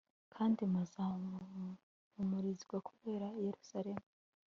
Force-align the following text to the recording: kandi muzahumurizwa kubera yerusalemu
kandi 0.33 0.61
muzahumurizwa 0.71 2.77
kubera 2.87 3.27
yerusalemu 3.45 4.05